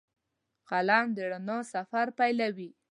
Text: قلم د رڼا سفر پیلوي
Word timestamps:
قلم 0.69 1.05
د 1.15 1.17
رڼا 1.31 1.59
سفر 1.73 2.05
پیلوي 2.19 2.69